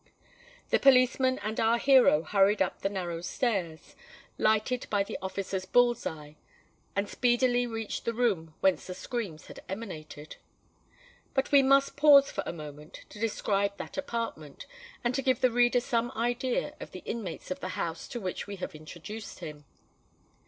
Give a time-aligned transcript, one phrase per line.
[0.71, 3.95] The policeman and our hero hurried up the narrow stairs,
[4.39, 6.37] lighted by the officer's bull's eye;
[6.95, 10.37] and speedily reached the room whence the screams had emanated.
[11.35, 14.65] But we must pause for a moment to describe that apartment,
[15.03, 18.47] and to give the reader some idea of the inmates of the house to which
[18.47, 19.65] we have introduced him.